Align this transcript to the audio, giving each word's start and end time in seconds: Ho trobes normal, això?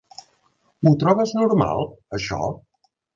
Ho 0.85 0.93
trobes 1.03 1.33
normal, 1.39 1.83
això? 2.19 2.41